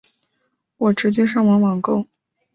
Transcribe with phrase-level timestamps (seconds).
[0.77, 2.07] 我直接上网网购